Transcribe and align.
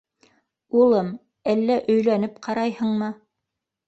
-Улым, 0.77 1.11
әллә 1.53 1.75
өйләнеп 1.97 2.39
ҡарайһыңмы? 2.47 3.11